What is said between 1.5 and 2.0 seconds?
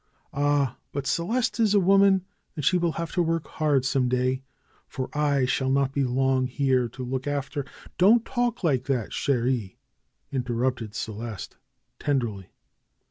is a